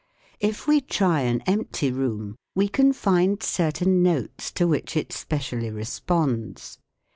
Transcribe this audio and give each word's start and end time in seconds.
If 0.39 0.65
we 0.67 0.81
try 0.81 1.19
an 1.19 1.41
empty 1.45 1.91
room 1.91 2.35
we 2.55 2.67
can 2.69 2.91
find 2.91 3.43
certain 3.43 4.01
notes 4.01 4.49
to 4.53 4.67
which 4.67 4.97
it 4.97 5.13
specially 5.13 5.69
responds. 5.69 6.79